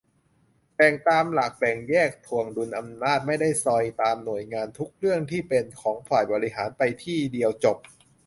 [0.75, 7.77] แบ่งตามหลักแบ่งแยก-ถ่วงดุลอำนาจ ไม่ได้ซอยตามหน่วยงาน ทุกเรื่องที่เป็นของฝ่ายบริหาร ไป ที่เดียวจบ